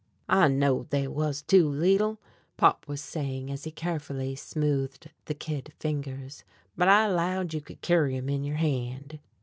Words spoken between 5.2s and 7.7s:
the kid fingers, "but I 'lowed you